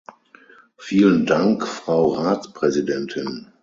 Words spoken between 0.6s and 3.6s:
Vielen Dank, Frau Ratspräsidentin.